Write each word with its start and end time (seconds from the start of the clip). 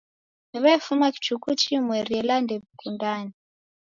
W'efuma 0.63 1.05
kichuku 1.13 1.47
chimweri 1.61 2.11
ela 2.19 2.35
ndew'ikundane. 2.43 3.33